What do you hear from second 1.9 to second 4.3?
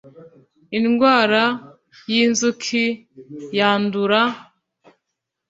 y inzuki yandura